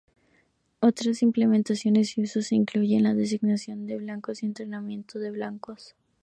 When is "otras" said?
0.79-1.21